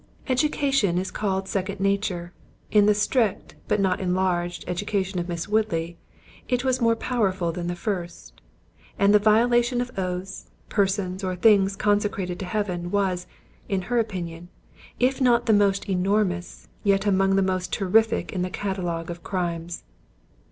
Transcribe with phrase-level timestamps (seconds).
[0.27, 2.33] Education, is called second nature;
[2.71, 5.95] in the strict (but not enlarged) education of Miss Woodley,
[6.47, 12.39] it was more powerful than the first—and the violation of oaths, persons, or things consecrated
[12.39, 13.27] to Heaven, was,
[13.69, 14.49] in her opinion,
[14.99, 19.83] if not the most enormous, yet among the most terrific in the catalogue of crimes.